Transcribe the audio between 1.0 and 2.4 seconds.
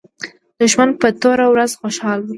په توره ورځ خوشاله وي